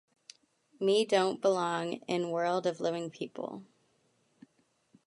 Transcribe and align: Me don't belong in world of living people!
Me 0.79 1.05
don't 1.05 1.41
belong 1.43 1.97
in 2.07 2.31
world 2.31 2.65
of 2.65 2.79
living 2.81 3.11
people! 3.11 3.61